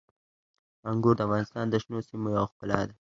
انګور 0.89 1.15
د 1.17 1.21
افغانستان 1.25 1.65
د 1.69 1.75
شنو 1.83 1.99
سیمو 2.07 2.27
یوه 2.35 2.45
ښکلا 2.51 2.79
ده. 2.87 2.93